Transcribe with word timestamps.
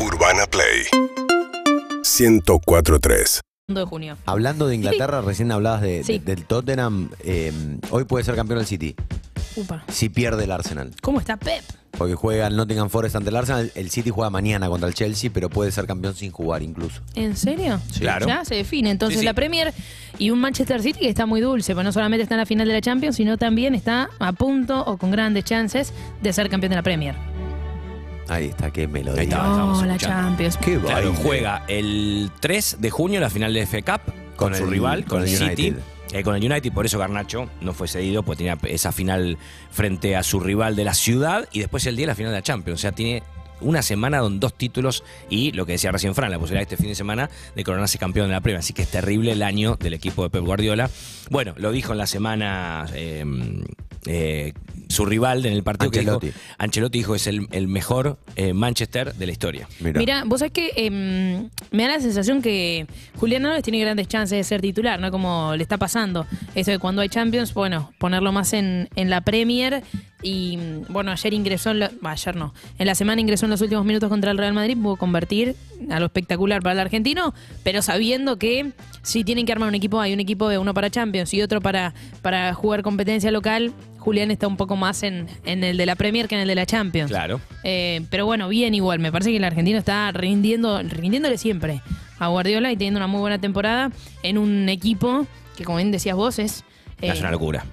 Urbana 0.00 0.46
Play 0.46 0.84
1043 2.04 3.40
de 3.68 3.84
junio. 3.84 4.16
Hablando 4.24 4.66
de 4.66 4.74
Inglaterra, 4.76 5.20
recién 5.20 5.52
hablabas 5.52 5.82
de, 5.82 6.02
Sí. 6.04 6.18
de- 6.18 6.34
del 6.36 6.44
Tottenham. 6.46 7.10
eh, 7.20 7.52
hoy 7.90 8.04
puede 8.04 8.24
ser 8.24 8.34
campeón 8.34 8.60
el 8.60 8.66
City. 8.66 8.94
Upa. 9.56 9.84
Si 9.88 10.08
pierde 10.08 10.44
el 10.44 10.52
Arsenal. 10.52 10.92
¿Cómo 11.02 11.18
está 11.20 11.36
Pep? 11.36 11.62
Porque 11.92 12.14
juega 12.14 12.46
el 12.46 12.54
Nottingham 12.56 12.88
Forest 12.90 13.16
ante 13.16 13.30
el 13.30 13.36
Arsenal. 13.36 13.72
El 13.74 13.90
City 13.90 14.10
juega 14.10 14.30
mañana 14.30 14.68
contra 14.68 14.88
el 14.88 14.94
Chelsea, 14.94 15.30
pero 15.34 15.50
puede 15.50 15.72
ser 15.72 15.86
campeón 15.86 16.14
sin 16.14 16.30
jugar 16.30 16.62
incluso. 16.62 17.02
¿En 17.14 17.36
serio? 17.36 17.80
Sí. 17.92 18.00
Claro. 18.00 18.26
Ya 18.26 18.44
se 18.44 18.54
define. 18.54 18.90
Entonces 18.90 19.16
Sí, 19.16 19.20
sí. 19.20 19.26
la 19.26 19.34
Premier 19.34 19.74
y 20.18 20.30
un 20.30 20.38
Manchester 20.38 20.80
City 20.80 21.00
que 21.00 21.08
está 21.08 21.26
muy 21.26 21.40
dulce, 21.40 21.74
porque 21.74 21.84
no 21.84 21.92
solamente 21.92 22.22
está 22.22 22.36
en 22.36 22.40
la 22.40 22.46
final 22.46 22.68
de 22.68 22.74
la 22.74 22.80
Champions, 22.80 23.16
sino 23.16 23.36
también 23.36 23.74
está 23.74 24.08
a 24.20 24.32
punto 24.32 24.82
o 24.84 24.96
con 24.96 25.10
grandes 25.10 25.44
chances 25.44 25.92
de 26.22 26.32
ser 26.32 26.48
campeón 26.48 26.70
de 26.70 26.76
la 26.76 26.82
Premier. 26.82 27.16
Ahí 28.28 28.46
está, 28.46 28.70
qué 28.70 28.86
melodía. 28.86 29.20
Ahí 29.20 29.26
está. 29.28 29.36
estábamos 29.38 29.78
Oh, 29.82 29.84
la 29.86 29.94
escuchando. 29.96 30.28
Champions. 30.28 30.56
Qué 30.58 30.78
Claro, 30.78 31.08
baile. 31.12 31.22
juega 31.24 31.64
el 31.68 32.30
3 32.40 32.76
de 32.80 32.90
junio 32.90 33.20
la 33.20 33.30
final 33.30 33.52
de 33.54 33.66
FA 33.66 33.82
Cup 33.82 34.12
con, 34.36 34.48
Con 34.50 34.54
su 34.54 34.64
el- 34.64 34.70
rival, 34.70 35.04
con 35.04 35.20
con, 35.20 35.22
el 35.22 35.28
el 35.28 35.36
City. 35.50 35.68
United. 35.70 35.82
eh, 36.12 36.22
con 36.22 36.34
el 36.36 36.44
United, 36.44 36.72
por 36.72 36.86
eso 36.86 36.98
Garnacho 36.98 37.48
no 37.60 37.74
fue 37.74 37.86
cedido, 37.88 38.22
porque 38.22 38.38
tenía 38.44 38.56
esa 38.64 38.92
final 38.92 39.36
frente 39.70 40.16
a 40.16 40.22
su 40.22 40.40
rival 40.40 40.74
de 40.76 40.84
la 40.84 40.94
ciudad 40.94 41.48
y 41.52 41.58
después 41.60 41.84
el 41.86 41.96
día 41.96 42.04
de 42.04 42.08
la 42.08 42.14
final 42.14 42.32
de 42.32 42.38
la 42.38 42.42
Champions. 42.42 42.80
O 42.80 42.82
sea, 42.82 42.92
tiene 42.92 43.22
una 43.60 43.82
semana 43.82 44.20
con 44.20 44.38
dos 44.38 44.54
títulos 44.54 45.02
y 45.28 45.50
lo 45.52 45.66
que 45.66 45.72
decía 45.72 45.90
recién 45.90 46.14
Fran, 46.14 46.30
la 46.30 46.38
posibilidad 46.38 46.62
este 46.62 46.76
fin 46.76 46.86
de 46.88 46.94
semana 46.94 47.28
de 47.56 47.64
coronarse 47.64 47.98
campeón 47.98 48.28
de 48.28 48.32
la 48.34 48.40
Premier. 48.40 48.60
Así 48.60 48.72
que 48.72 48.82
es 48.82 48.88
terrible 48.88 49.32
el 49.32 49.42
año 49.42 49.76
del 49.80 49.94
equipo 49.94 50.22
de 50.22 50.30
Pep 50.30 50.44
Guardiola. 50.44 50.88
Bueno, 51.30 51.54
lo 51.56 51.72
dijo 51.72 51.90
en 51.92 51.98
la 51.98 52.06
semana 52.06 52.86
eh, 52.94 53.24
eh, 54.06 54.52
su 54.88 55.04
rival 55.06 55.44
en 55.46 55.52
el 55.52 55.62
partido 55.62 55.88
Ancelotti. 55.90 56.26
que 56.28 56.32
dijo. 56.32 56.38
Ancelotti 56.58 56.98
dijo 56.98 57.14
es 57.14 57.26
el, 57.26 57.46
el 57.52 57.68
mejor 57.68 58.18
eh, 58.36 58.52
Manchester 58.54 59.14
de 59.14 59.26
la 59.26 59.32
historia. 59.32 59.68
Mira. 59.80 59.98
Mira, 59.98 60.22
vos 60.26 60.40
sabés 60.40 60.52
que 60.52 60.72
em, 60.76 61.48
me 61.70 61.82
da 61.84 61.88
la 61.94 62.00
sensación 62.00 62.40
que 62.42 62.86
Julián 63.16 63.44
Álvarez 63.44 63.64
tiene 63.64 63.80
grandes 63.80 64.08
chances 64.08 64.36
de 64.38 64.44
ser 64.44 64.60
titular, 64.60 64.98
¿no? 65.00 65.10
Como 65.10 65.54
le 65.56 65.62
está 65.62 65.76
pasando. 65.76 66.26
Eso 66.54 66.70
de 66.70 66.78
cuando 66.78 67.02
hay 67.02 67.08
Champions, 67.08 67.52
bueno, 67.54 67.92
ponerlo 67.98 68.32
más 68.32 68.52
en, 68.52 68.88
en 68.96 69.10
la 69.10 69.20
Premier. 69.20 69.82
Y 70.20 70.58
bueno, 70.88 71.12
ayer 71.12 71.32
ingresó, 71.32 71.70
en 71.70 71.78
la- 71.78 71.92
ayer 72.02 72.34
no, 72.34 72.52
en 72.78 72.86
la 72.86 72.96
semana 72.96 73.20
ingresó 73.20 73.46
en 73.46 73.50
los 73.50 73.60
últimos 73.60 73.84
minutos 73.84 74.08
contra 74.08 74.32
el 74.32 74.38
Real 74.38 74.52
Madrid, 74.52 74.76
pudo 74.76 74.96
convertir 74.96 75.54
a 75.90 76.00
lo 76.00 76.06
espectacular 76.06 76.60
para 76.60 76.72
el 76.72 76.80
argentino, 76.80 77.34
pero 77.62 77.82
sabiendo 77.82 78.36
que 78.36 78.72
si 79.02 79.22
tienen 79.22 79.46
que 79.46 79.52
armar 79.52 79.68
un 79.68 79.76
equipo, 79.76 80.00
hay 80.00 80.12
un 80.12 80.18
equipo 80.18 80.48
de 80.48 80.58
uno 80.58 80.74
para 80.74 80.90
Champions 80.90 81.32
y 81.34 81.42
otro 81.42 81.60
para, 81.60 81.94
para 82.20 82.52
jugar 82.54 82.82
competencia 82.82 83.30
local. 83.30 83.72
Julián 83.98 84.30
está 84.30 84.46
un 84.46 84.56
poco 84.56 84.76
más 84.76 85.02
en, 85.02 85.26
en 85.44 85.62
el 85.64 85.76
de 85.76 85.86
la 85.86 85.96
Premier 85.96 86.28
que 86.28 86.34
en 86.36 86.40
el 86.42 86.48
de 86.48 86.54
la 86.54 86.64
Champions. 86.66 87.10
Claro. 87.10 87.40
Eh, 87.64 88.06
pero 88.10 88.24
bueno, 88.26 88.48
bien 88.48 88.74
igual. 88.74 88.98
Me 89.00 89.12
parece 89.12 89.30
que 89.30 89.36
el 89.36 89.44
argentino 89.44 89.78
está 89.78 90.10
rindiendo, 90.12 90.82
rindiéndole 90.82 91.36
siempre 91.38 91.82
a 92.18 92.28
Guardiola 92.28 92.72
y 92.72 92.76
teniendo 92.76 92.98
una 92.98 93.06
muy 93.06 93.20
buena 93.20 93.38
temporada 93.38 93.90
en 94.22 94.38
un 94.38 94.68
equipo 94.68 95.26
que, 95.56 95.64
como 95.64 95.76
bien 95.78 95.90
decías 95.90 96.16
vos, 96.16 96.38
es, 96.38 96.64
eh, 97.02 97.08
es 97.08 97.20
una 97.20 97.30
locura. 97.30 97.64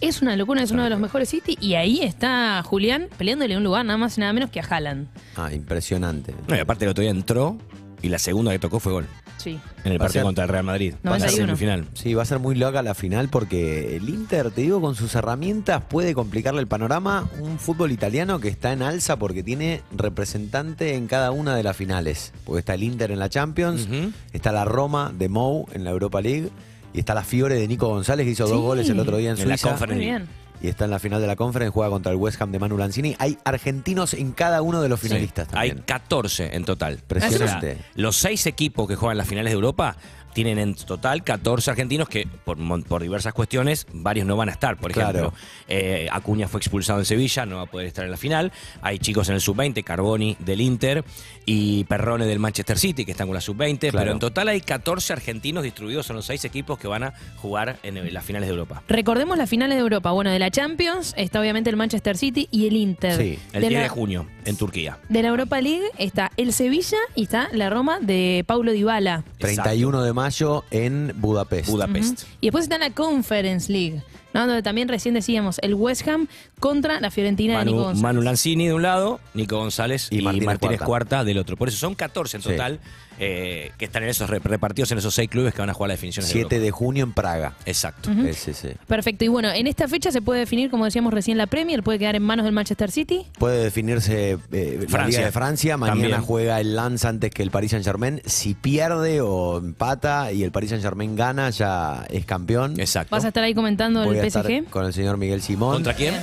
es 0.00 0.22
una 0.22 0.36
locura, 0.36 0.62
es 0.62 0.70
uno 0.70 0.84
de 0.84 0.90
los 0.90 0.98
mejores 1.00 1.28
City. 1.28 1.58
Y 1.60 1.74
ahí 1.74 2.00
está 2.00 2.62
Julián 2.64 3.08
peleándole 3.18 3.56
un 3.56 3.64
lugar 3.64 3.84
nada 3.84 3.96
más 3.98 4.16
y 4.16 4.20
nada 4.20 4.32
menos 4.32 4.50
que 4.50 4.60
a 4.60 4.64
Haaland. 4.64 5.08
Ah, 5.36 5.52
impresionante. 5.52 6.34
No, 6.48 6.56
y 6.56 6.60
aparte 6.60 6.84
el 6.84 6.90
otro 6.92 7.02
día 7.02 7.10
entró 7.10 7.58
y 8.02 8.08
la 8.08 8.18
segunda 8.18 8.52
que 8.52 8.58
tocó 8.58 8.80
fue 8.80 8.92
gol. 8.92 9.06
Sí. 9.36 9.58
En 9.84 9.92
el 9.92 10.00
Va 10.00 10.04
a 10.04 10.06
partido 10.06 10.20
ser- 10.20 10.22
contra 10.22 10.44
el 10.44 10.50
Real 10.50 10.64
Madrid. 10.64 10.94
Pasa 11.02 11.16
a 11.16 11.18
91. 11.30 11.46
semifinal. 11.56 11.86
Sí, 11.94 12.14
va 12.14 12.22
a 12.22 12.26
ser 12.26 12.38
muy 12.38 12.54
loca 12.54 12.82
la 12.82 12.94
final 12.94 13.28
porque 13.28 13.96
el 13.96 14.08
Inter, 14.08 14.50
te 14.50 14.62
digo, 14.62 14.80
con 14.80 14.94
sus 14.94 15.14
herramientas 15.14 15.82
puede 15.88 16.14
complicarle 16.14 16.60
el 16.60 16.66
panorama. 16.66 17.28
Un 17.40 17.58
fútbol 17.58 17.92
italiano 17.92 18.40
que 18.40 18.48
está 18.48 18.72
en 18.72 18.82
alza 18.82 19.18
porque 19.18 19.42
tiene 19.42 19.82
representante 19.94 20.94
en 20.94 21.06
cada 21.06 21.30
una 21.30 21.54
de 21.56 21.62
las 21.62 21.76
finales. 21.76 22.32
Porque 22.44 22.60
está 22.60 22.74
el 22.74 22.82
Inter 22.82 23.10
en 23.10 23.18
la 23.18 23.28
Champions, 23.28 23.86
Ujú. 23.86 24.12
está 24.32 24.52
la 24.52 24.64
Roma 24.64 25.12
de 25.16 25.28
Mou 25.28 25.66
en 25.72 25.84
la 25.84 25.90
Europa 25.90 26.20
League 26.20 26.48
y 26.94 27.00
está 27.00 27.12
la 27.14 27.24
Fiore 27.24 27.56
de 27.56 27.68
Nico 27.68 27.88
González 27.88 28.24
que 28.24 28.30
hizo 28.32 28.46
Sí. 28.46 28.52
dos 28.52 28.62
goles 28.62 28.88
el 28.88 28.98
otro 29.00 29.16
día 29.18 29.32
en, 29.32 29.38
En 29.40 29.48
la 29.48 29.56
Suiza. 29.56 29.70
Conference 29.70 29.96
Muy 29.96 30.04
League. 30.06 30.24
bien. 30.24 30.43
Y 30.64 30.68
está 30.68 30.86
en 30.86 30.90
la 30.92 30.98
final 30.98 31.20
de 31.20 31.26
la 31.26 31.36
Conference, 31.36 31.70
juega 31.70 31.90
contra 31.90 32.10
el 32.10 32.16
West 32.16 32.40
Ham 32.40 32.50
de 32.50 32.58
Manu 32.58 32.78
Lanzini. 32.78 33.14
Hay 33.18 33.36
argentinos 33.44 34.14
en 34.14 34.32
cada 34.32 34.62
uno 34.62 34.80
de 34.80 34.88
los 34.88 34.98
Sí. 34.98 35.08
finalistas 35.08 35.46
Hay 35.52 35.68
también. 35.68 35.84
14 35.86 36.56
en 36.56 36.64
total. 36.64 36.94
Impresionante. 36.94 37.72
O 37.72 37.74
sea, 37.74 37.84
los 37.96 38.16
seis 38.16 38.46
equipos 38.46 38.88
que 38.88 38.96
juegan 38.96 39.18
las 39.18 39.28
finales 39.28 39.50
de 39.50 39.56
Europa 39.56 39.96
tienen 40.34 40.58
en 40.58 40.74
total 40.74 41.22
14 41.24 41.70
argentinos 41.70 42.08
que 42.08 42.26
por, 42.44 42.58
por 42.84 43.02
diversas 43.02 43.32
cuestiones 43.32 43.86
varios 43.92 44.26
no 44.26 44.36
van 44.36 44.48
a 44.48 44.52
estar. 44.52 44.76
Por 44.76 44.90
ejemplo, 44.90 45.04
Claro. 45.30 45.34
eh, 45.68 46.08
Acuña 46.10 46.48
fue 46.48 46.58
expulsado 46.60 46.98
en 46.98 47.04
Sevilla, 47.04 47.46
no 47.46 47.56
va 47.56 47.62
a 47.62 47.66
poder 47.66 47.86
estar 47.86 48.04
en 48.04 48.10
la 48.10 48.16
final. 48.16 48.52
Hay 48.82 48.98
chicos 48.98 49.28
en 49.28 49.36
el 49.36 49.40
sub-20, 49.40 49.82
Carboni 49.84 50.36
del 50.40 50.60
Inter 50.60 51.04
y 51.46 51.84
Perrone 51.84 52.26
del 52.26 52.38
Manchester 52.38 52.78
City 52.78 53.04
que 53.04 53.12
están 53.12 53.26
con 53.28 53.34
la 53.34 53.40
sub-20. 53.40 53.78
Claro. 53.90 53.98
Pero 53.98 54.12
en 54.12 54.18
total 54.18 54.48
hay 54.48 54.60
14 54.60 55.12
argentinos 55.12 55.62
distribuidos 55.62 56.10
en 56.10 56.16
los 56.16 56.26
seis 56.26 56.44
equipos 56.44 56.78
que 56.78 56.88
van 56.88 57.04
a 57.04 57.14
jugar 57.36 57.78
en 57.82 58.12
las 58.12 58.24
finales 58.24 58.48
de 58.48 58.52
Europa. 58.54 58.82
Recordemos 58.88 59.38
las 59.38 59.48
finales 59.48 59.76
de 59.76 59.82
Europa. 59.82 60.10
Bueno, 60.10 60.30
de 60.30 60.38
la 60.38 60.50
Champions 60.50 61.14
está 61.16 61.40
obviamente 61.40 61.70
el 61.70 61.76
Manchester 61.76 62.16
City 62.16 62.48
y 62.50 62.66
el 62.66 62.76
Inter. 62.76 63.16
Sí, 63.16 63.38
El 63.52 63.62
de 63.62 63.68
10 63.68 63.72
la, 63.78 63.82
de 63.84 63.88
junio 63.88 64.26
en 64.44 64.56
Turquía. 64.56 64.98
de 65.08 65.22
la 65.22 65.28
Europa 65.28 65.60
League 65.60 65.84
está 65.98 66.32
el 66.36 66.52
Sevilla 66.52 66.98
y 67.14 67.22
está 67.24 67.48
la 67.52 67.70
Roma 67.70 68.00
de 68.00 68.44
Paulo 68.46 68.72
Dybala. 68.72 69.22
31 69.38 70.02
de 70.02 70.12
mayo 70.12 70.23
en 70.70 71.12
Budapest. 71.16 71.68
Budapest. 71.68 72.24
Y 72.40 72.46
después 72.46 72.64
está 72.64 72.78
la 72.78 72.90
Conference 72.90 73.70
League, 73.70 74.02
¿no? 74.34 74.46
donde 74.46 74.62
también 74.62 74.88
recién 74.88 75.14
decíamos 75.14 75.58
el 75.62 75.74
West 75.74 76.06
Ham 76.06 76.26
contra 76.60 77.00
la 77.00 77.10
Fiorentina 77.10 77.58
de 77.60 77.64
Nico 77.64 77.76
Manu, 77.76 77.84
González. 77.86 78.02
Manu 78.02 78.22
Lanzini 78.22 78.66
de 78.66 78.74
un 78.74 78.82
lado, 78.82 79.20
Nico 79.32 79.56
González 79.56 80.08
Y 80.10 80.18
y, 80.18 80.22
Martínez 80.22 80.46
Martínez, 80.46 80.78
Cuarta. 80.80 80.86
Cuarta. 80.86 81.24
del 81.24 81.38
otro. 81.38 81.56
Por 81.56 81.68
eso 81.68 81.78
son 81.78 81.94
14 81.94 82.36
en 82.36 82.42
Sí. 82.42 82.48
total 82.50 82.80
eh, 83.20 83.70
que 83.78 83.84
están 83.84 84.02
en 84.02 84.08
esos 84.08 84.28
re- 84.28 84.40
repartidos 84.40 84.90
en 84.90 84.98
esos 84.98 85.14
seis 85.14 85.30
clubes 85.30 85.54
que 85.54 85.60
van 85.60 85.70
a 85.70 85.74
jugar 85.74 85.88
las 85.90 85.98
definiciones 85.98 86.28
7 86.32 86.58
de 86.58 86.70
junio 86.72 87.04
en 87.04 87.12
Praga. 87.12 87.54
Exacto. 87.64 88.10
Ese. 88.10 88.76
Perfecto. 88.88 89.24
Y 89.24 89.28
bueno, 89.28 89.50
en 89.52 89.68
esta 89.68 89.86
fecha 89.86 90.10
se 90.10 90.20
puede 90.20 90.40
definir, 90.40 90.68
como 90.68 90.84
decíamos 90.84 91.14
recién, 91.14 91.38
la 91.38 91.46
Premier, 91.46 91.84
puede 91.84 92.00
quedar 92.00 92.16
en 92.16 92.22
manos 92.24 92.42
del 92.44 92.52
Manchester 92.52 92.90
City. 92.90 93.24
Puede 93.38 93.62
definirse 93.62 94.38
eh, 94.50 94.78
la 94.82 94.88
Francia. 94.88 95.18
Liga 95.20 95.26
de 95.26 95.32
Francia. 95.32 95.76
Mañana 95.76 96.00
También. 96.00 96.22
juega 96.22 96.60
el 96.60 96.74
Lens 96.74 97.04
antes 97.04 97.30
que 97.30 97.44
el 97.44 97.52
Paris 97.52 97.70
Saint 97.70 97.84
Germain. 97.84 98.20
Si 98.24 98.54
pierde 98.54 99.20
o 99.20 99.58
empata 99.58 100.32
y 100.32 100.42
el 100.42 100.50
Paris 100.50 100.70
Saint 100.70 100.82
Germain 100.82 101.14
gana, 101.14 101.50
ya 101.50 102.04
es 102.10 102.24
campeón. 102.26 102.80
Exacto. 102.80 103.14
Vas 103.14 103.24
a 103.24 103.28
estar 103.28 103.44
ahí 103.44 103.54
comentando 103.54 104.04
Voy 104.04 104.16
a 104.24 104.26
estar 104.28 104.64
con 104.70 104.84
el 104.86 104.92
señor 104.92 105.16
Miguel 105.16 105.42
Simón. 105.42 105.74
¿Contra 105.74 105.94
quién? 105.94 106.14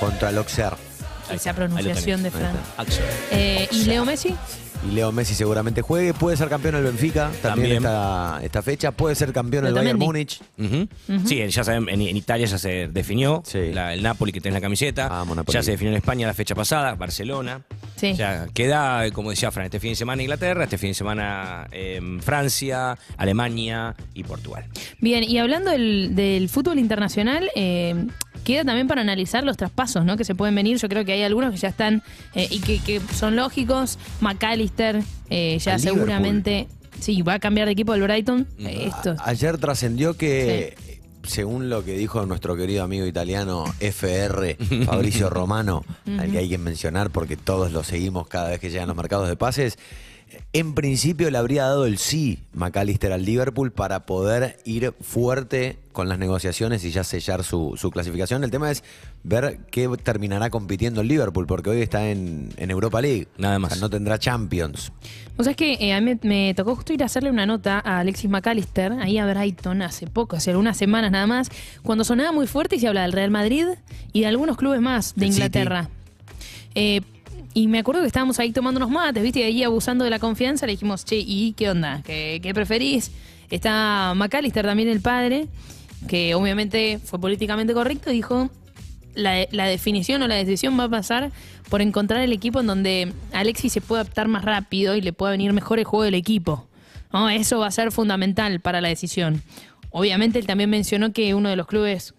Contra 0.00 0.30
el. 0.30 0.76
Ahí 1.30 1.36
Esa 1.36 1.54
pronunciación 1.54 2.22
de. 2.22 2.30
Fran. 2.30 2.52
Eh, 3.30 3.68
¿Y 3.70 3.84
Leo 3.84 4.04
Messi? 4.04 4.34
Y 4.88 4.94
Leo 4.94 5.12
Messi 5.12 5.34
seguramente 5.36 5.80
juegue. 5.80 6.12
Puede 6.12 6.36
ser 6.36 6.48
campeón 6.48 6.74
el 6.74 6.82
Benfica 6.82 7.30
también, 7.40 7.74
También. 7.74 7.76
esta, 7.76 8.40
esta 8.42 8.62
fecha. 8.62 8.90
Puede 8.90 9.14
ser 9.14 9.32
campeón 9.32 9.66
el 9.66 9.74
Bayern. 9.74 9.98
Múnich. 9.98 10.40
Ujú. 10.58 10.88
Sí, 11.24 11.46
ya 11.48 11.62
saben, 11.62 11.88
en, 11.88 12.02
en 12.02 12.16
Italia 12.16 12.46
ya 12.46 12.58
se 12.58 12.88
definió 12.88 13.42
Sí. 13.46 13.72
la- 13.72 13.94
el 13.94 14.02
Napoli 14.02 14.32
que 14.32 14.40
tiene 14.40 14.56
la 14.56 14.60
camiseta. 14.60 15.08
Vamos, 15.08 15.36
Napoli. 15.36 15.54
ya 15.54 15.62
se 15.62 15.70
definió 15.70 15.92
en 15.92 15.98
España 15.98 16.26
la 16.26 16.34
fecha 16.34 16.54
pasada, 16.56 16.94
Barcelona. 16.96 17.60
Sí. 18.02 18.16
Queda, 18.52 19.08
como 19.12 19.30
decía 19.30 19.52
Fran, 19.52 19.66
este 19.66 19.78
fin 19.78 19.90
de 19.90 19.96
semana 19.96 20.22
Inglaterra, 20.22 20.64
este 20.64 20.76
fin 20.76 20.90
de 20.90 20.94
semana 20.94 21.68
em, 21.70 22.18
Francia, 22.18 22.98
Alemania 23.16 23.94
y 24.12 24.24
Portugal. 24.24 24.64
Bien, 24.98 25.22
y 25.22 25.38
hablando 25.38 25.70
del, 25.70 26.16
del 26.16 26.48
fútbol 26.48 26.80
internacional, 26.80 27.48
eh, 27.54 28.06
queda 28.42 28.64
también 28.64 28.88
para 28.88 29.02
analizar 29.02 29.44
los 29.44 29.56
traspasos 29.56 30.04
¿no? 30.04 30.16
que 30.16 30.24
se 30.24 30.34
pueden 30.34 30.54
venir. 30.54 30.78
Yo 30.78 30.88
creo 30.88 31.04
que 31.04 31.12
hay 31.12 31.22
algunos 31.22 31.52
que 31.52 31.58
ya 31.58 31.68
están 31.68 32.02
eh, 32.34 32.48
y 32.50 32.60
que, 32.60 32.80
que 32.80 33.00
son 33.14 33.36
lógicos. 33.36 33.98
McAllister 34.20 35.02
eh, 35.30 35.58
ya 35.60 35.74
Al 35.74 35.80
seguramente... 35.80 36.66
Sí, 37.00 37.20
va 37.22 37.34
a 37.34 37.38
cambiar 37.40 37.66
de 37.66 37.72
equipo 37.72 37.94
el 37.94 38.02
Brighton. 38.02 38.46
Eh, 38.60 38.84
esto. 38.86 39.16
Ayer 39.24 39.58
trascendió 39.58 40.16
que, 40.16 40.91
según 41.24 41.68
lo 41.68 41.84
que 41.84 41.96
dijo 41.96 42.24
nuestro 42.26 42.56
querido 42.56 42.82
amigo 42.82 43.06
italiano 43.06 43.64
FR, 43.80 44.56
Fabricio 44.86 45.30
Romano, 45.30 45.84
al 46.18 46.30
que 46.30 46.38
hay 46.38 46.48
que 46.48 46.58
mencionar 46.58 47.10
porque 47.10 47.36
todos 47.36 47.72
lo 47.72 47.82
seguimos 47.84 48.26
cada 48.26 48.50
vez 48.50 48.60
que 48.60 48.70
llegan 48.70 48.88
los 48.88 48.96
mercados 48.96 49.28
de 49.28 49.36
pases, 49.36 49.78
en 50.52 50.74
principio 50.74 51.30
le 51.30 51.38
habría 51.38 51.64
dado 51.64 51.86
el 51.86 51.98
sí 51.98 52.40
McAllister 52.52 53.12
al 53.12 53.24
Liverpool 53.24 53.72
para 53.72 54.06
poder 54.06 54.58
ir 54.64 54.92
fuerte 55.00 55.78
con 55.92 56.08
las 56.08 56.18
negociaciones 56.18 56.84
y 56.84 56.90
ya 56.90 57.04
sellar 57.04 57.44
su, 57.44 57.74
su 57.76 57.90
clasificación. 57.90 58.44
El 58.44 58.50
tema 58.50 58.70
es 58.70 58.82
ver 59.24 59.60
qué 59.70 59.88
terminará 60.02 60.50
compitiendo 60.50 61.00
el 61.00 61.08
Liverpool, 61.08 61.46
porque 61.46 61.70
hoy 61.70 61.82
está 61.82 62.10
en, 62.10 62.50
en 62.56 62.70
Europa 62.70 63.00
League. 63.00 63.28
Nada 63.38 63.58
más. 63.58 63.72
O 63.72 63.74
sea, 63.74 63.80
no 63.82 63.90
tendrá 63.90 64.18
Champions. 64.18 64.92
O 65.36 65.44
sea, 65.44 65.52
es 65.52 65.56
que 65.56 65.74
eh, 65.74 65.92
a 65.92 66.00
mí 66.00 66.18
me, 66.22 66.28
me 66.28 66.54
tocó 66.54 66.76
justo 66.76 66.92
ir 66.92 67.02
a 67.02 67.06
hacerle 67.06 67.30
una 67.30 67.46
nota 67.46 67.80
a 67.84 68.00
Alexis 68.00 68.30
McAllister, 68.30 68.92
ahí 68.92 69.18
a 69.18 69.26
Brighton, 69.26 69.82
hace 69.82 70.06
poco, 70.06 70.36
hace 70.36 70.50
algunas 70.50 70.76
semanas 70.76 71.10
nada 71.10 71.26
más, 71.26 71.48
cuando 71.82 72.04
sonaba 72.04 72.32
muy 72.32 72.46
fuerte 72.46 72.76
y 72.76 72.80
se 72.80 72.88
habla 72.88 73.02
del 73.02 73.12
Real 73.12 73.30
Madrid 73.30 73.66
y 74.12 74.20
de 74.20 74.26
algunos 74.26 74.56
clubes 74.56 74.80
más 74.80 75.14
de 75.14 75.26
Inglaterra. 75.26 75.88
Eh, 76.74 77.00
y 77.54 77.68
me 77.68 77.78
acuerdo 77.78 78.00
que 78.00 78.06
estábamos 78.06 78.38
ahí 78.38 78.52
tomando 78.52 78.78
unos 78.78 78.90
mates, 78.90 79.22
¿viste? 79.22 79.40
Y 79.40 79.42
ahí 79.42 79.62
abusando 79.62 80.04
de 80.04 80.10
la 80.10 80.18
confianza 80.18 80.66
le 80.66 80.72
dijimos, 80.72 81.04
che, 81.04 81.16
¿y 81.16 81.52
qué 81.52 81.70
onda? 81.70 82.02
¿Qué, 82.04 82.40
qué 82.42 82.54
preferís? 82.54 83.10
Está 83.50 84.14
McAllister 84.16 84.64
también, 84.64 84.88
el 84.88 85.00
padre, 85.00 85.48
que 86.08 86.34
obviamente 86.34 86.98
fue 87.04 87.20
políticamente 87.20 87.74
correcto, 87.74 88.10
dijo, 88.10 88.50
la, 89.14 89.46
la 89.50 89.66
definición 89.66 90.22
o 90.22 90.28
la 90.28 90.36
decisión 90.36 90.78
va 90.78 90.84
a 90.84 90.88
pasar 90.88 91.30
por 91.68 91.82
encontrar 91.82 92.22
el 92.22 92.32
equipo 92.32 92.60
en 92.60 92.66
donde 92.66 93.12
Alexis 93.32 93.72
se 93.72 93.80
pueda 93.80 94.02
adaptar 94.02 94.28
más 94.28 94.44
rápido 94.44 94.96
y 94.96 95.00
le 95.00 95.12
pueda 95.12 95.32
venir 95.32 95.52
mejor 95.52 95.78
el 95.78 95.84
juego 95.84 96.04
del 96.04 96.14
equipo. 96.14 96.66
¿no? 97.12 97.28
Eso 97.30 97.58
va 97.58 97.66
a 97.66 97.70
ser 97.70 97.92
fundamental 97.92 98.60
para 98.60 98.80
la 98.80 98.88
decisión. 98.88 99.42
Obviamente 99.90 100.38
él 100.38 100.46
también 100.46 100.70
mencionó 100.70 101.12
que 101.12 101.34
uno 101.34 101.50
de 101.50 101.56
los 101.56 101.66
clubes 101.66 102.14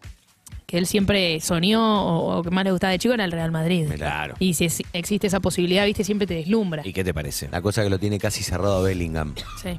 que 0.73 0.79
él 0.79 0.87
siempre 0.87 1.39
soñó 1.39 2.03
o, 2.03 2.39
o 2.39 2.41
que 2.43 2.49
más 2.49 2.63
le 2.63 2.71
gustaba 2.71 2.89
de 2.89 2.97
chico 2.97 3.13
era 3.13 3.25
el 3.25 3.31
Real 3.31 3.51
Madrid. 3.51 3.85
Claro. 3.95 4.33
Y 4.39 4.55
si 4.55 4.65
es- 4.65 4.81
existe 4.91 5.27
esa 5.27 5.39
posibilidad, 5.39 5.85
viste, 5.85 6.03
siempre 6.03 6.25
te 6.25 6.33
deslumbra. 6.33 6.81
¿Y 6.83 6.93
qué 6.93 7.03
te 7.03 7.13
parece? 7.13 7.47
La 7.51 7.61
cosa 7.61 7.83
que 7.83 7.91
lo 7.91 7.99
tiene 7.99 8.17
casi 8.17 8.41
cerrado 8.41 8.77
a 8.79 8.81
Bellingham, 8.81 9.35
Sí. 9.61 9.77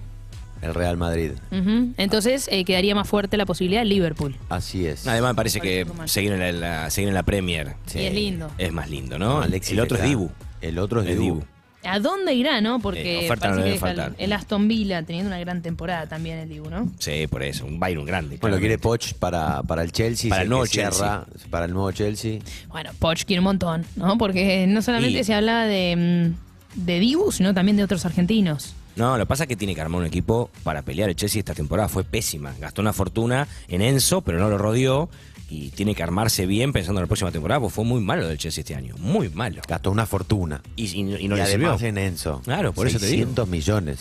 el 0.62 0.72
Real 0.72 0.96
Madrid. 0.96 1.32
Ujú. 1.50 1.94
Entonces 1.96 2.46
eh, 2.52 2.64
quedaría 2.64 2.94
más 2.94 3.08
fuerte 3.08 3.36
la 3.36 3.44
posibilidad 3.44 3.80
del 3.80 3.88
Liverpool. 3.88 4.36
Así 4.48 4.86
es. 4.86 5.04
Además 5.08 5.32
me 5.32 5.34
parece 5.34 5.60
que 5.60 5.84
seguir 6.04 6.30
en 6.32 6.38
la, 6.38 6.52
la- 6.52 6.90
seguir 6.90 7.08
en 7.08 7.14
la 7.14 7.24
Premier 7.24 7.74
Sí. 7.86 7.98
Y 7.98 8.04
es 8.06 8.14
lindo. 8.14 8.50
es 8.56 8.72
más 8.72 8.88
lindo, 8.88 9.18
¿no? 9.18 9.42
Alexis 9.42 9.72
el 9.72 9.80
otro 9.80 9.96
es 9.96 10.04
Dibu. 10.04 10.30
El 10.60 10.78
otro 10.78 11.00
es 11.02 11.08
Es 11.08 11.18
Dibu. 11.18 11.34
Dibu. 11.40 11.46
¿A 11.84 12.00
dónde 12.00 12.34
irá, 12.34 12.60
no? 12.60 12.80
Porque 12.80 13.20
Eh, 13.20 13.24
oferta 13.26 13.48
no 13.48 13.56
parece 13.56 13.64
le 13.64 13.68
que 13.70 13.74
el, 13.74 13.80
faltar. 13.96 14.14
el 14.18 14.32
Aston 14.32 14.68
Villa 14.68 15.02
teniendo 15.02 15.28
una 15.28 15.38
gran 15.38 15.62
temporada 15.62 16.06
también 16.06 16.38
el 16.38 16.48
Dibu, 16.48 16.70
¿no? 16.70 16.90
Sí, 16.98 17.26
por 17.26 17.42
eso. 17.42 17.66
Un 17.66 17.78
Bayern 17.78 18.04
grande. 18.04 18.38
Bueno, 18.40 18.58
quiere. 18.58 18.78
Poch 18.78 19.14
para, 19.14 19.62
para 19.62 19.82
el 19.82 19.92
Chelsea. 19.92 20.28
Para 20.30 20.42
el 20.42 20.48
nuevo 20.48 20.66
cierra, 20.66 21.24
Para 21.50 21.66
el 21.66 21.72
nuevo 21.72 21.90
Chelsea. 21.92 22.38
Bueno, 22.68 22.90
Poch 22.98 23.24
quiere 23.24 23.40
un 23.40 23.44
montón, 23.44 23.84
¿no? 23.96 24.18
Porque 24.18 24.66
no 24.66 24.82
solamente 24.82 25.20
Y- 25.20 25.24
se 25.24 25.34
habla 25.34 25.64
de, 25.64 26.34
mm, 26.76 26.84
de 26.86 26.98
Dibu, 27.00 27.30
sino 27.32 27.54
también 27.54 27.76
de 27.76 27.84
otros 27.84 28.04
argentinos. 28.04 28.74
No, 28.96 29.18
lo 29.18 29.24
que 29.24 29.28
pasa 29.28 29.42
es 29.44 29.48
que 29.48 29.56
tiene 29.56 29.74
que 29.74 29.80
armar 29.80 30.00
un 30.00 30.06
equipo 30.06 30.50
para 30.62 30.82
pelear. 30.82 31.08
El 31.08 31.16
Chelsea 31.16 31.40
esta 31.40 31.52
temporada 31.54 31.88
fue 31.88 32.04
pésima. 32.04 32.54
Gastó 32.60 32.80
una 32.80 32.92
fortuna 32.92 33.48
en 33.68 33.82
Enzo, 33.82 34.20
pero 34.20 34.38
no 34.38 34.48
lo 34.48 34.56
rodeó. 34.56 35.08
Y 35.54 35.70
tiene 35.70 35.94
que 35.94 36.02
armarse 36.02 36.46
bien 36.46 36.72
pensando 36.72 37.00
en 37.00 37.04
la 37.04 37.06
próxima 37.06 37.30
temporada, 37.30 37.60
porque 37.60 37.74
fue 37.74 37.84
muy 37.84 38.00
malo 38.00 38.22
lo 38.22 38.28
del 38.28 38.38
Chelsea 38.38 38.62
este 38.62 38.74
año. 38.74 38.94
Muy 38.98 39.28
malo. 39.28 39.62
Gastó 39.68 39.90
una 39.92 40.04
fortuna. 40.06 40.60
Y, 40.74 40.84
y- 40.86 41.00
y 41.00 41.02
no 41.04 41.16
y 41.16 41.28
le 41.38 41.42
además 41.42 41.78
sirvió. 41.80 41.88
en 41.88 41.98
Enzo. 41.98 42.40
Claro, 42.44 42.72
por 42.72 42.86
eso 42.88 42.98
te 42.98 43.06
digo. 43.06 43.18
600 43.18 43.48
millones. 43.48 43.98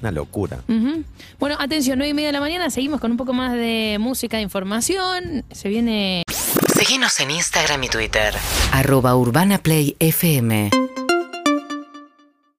Una 0.00 0.10
locura. 0.10 0.58
Bueno, 1.38 1.56
atención, 1.58 1.98
9 1.98 2.10
y 2.10 2.14
media 2.14 2.28
de 2.28 2.32
la 2.32 2.40
mañana, 2.40 2.68
seguimos 2.70 3.00
con 3.00 3.10
un 3.10 3.16
poco 3.16 3.32
más 3.32 3.52
de 3.52 3.96
música, 4.00 4.36
de 4.38 4.42
información. 4.42 5.44
Se 5.50 5.68
viene 5.68 6.22
Seguinos 6.74 7.18
en 7.20 7.30
Instagram 7.30 7.82
y 7.84 7.88
Twitter. 7.88 8.34
Arroba 8.72 9.16
Urbana 9.16 9.58
Play 9.58 9.96
FM. 10.00 10.70